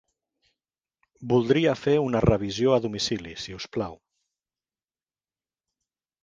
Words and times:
Voldria 1.33 1.75
fer 1.81 1.93
una 2.05 2.21
revisió 2.25 2.73
a 2.77 2.79
domicili, 2.87 3.35
si 3.45 3.55
us 3.59 3.69
plau. 3.77 3.99